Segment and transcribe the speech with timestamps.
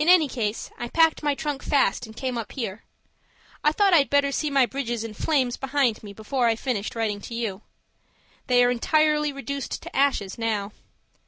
[0.00, 2.82] In any case, I packed my trunk fast and came up here.
[3.62, 7.20] I thought I'd better see my bridges in flames behind me before I finished writing
[7.20, 7.62] to you.
[8.48, 10.72] They are entirely reduced to ashes now.